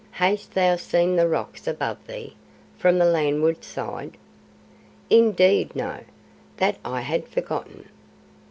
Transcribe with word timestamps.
"Hast 0.17 0.55
thou 0.55 0.77
seen 0.77 1.15
the 1.15 1.27
rocks 1.27 1.67
above 1.67 2.07
thee? 2.07 2.35
From 2.75 2.97
the 2.97 3.05
landward 3.05 3.63
side?" 3.63 4.17
"Indeed, 5.11 5.75
no. 5.75 5.99
That 6.57 6.77
I 6.83 7.01
had 7.01 7.27
forgotten." 7.27 7.87